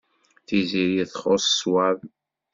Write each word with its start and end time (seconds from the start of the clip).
Tiziri 0.45 1.03
txuṣṣ 1.13 1.45
ṣṣwab. 1.59 1.99